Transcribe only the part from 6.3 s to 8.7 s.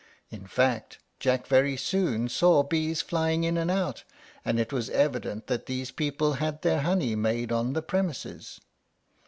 had their honey made on the premises.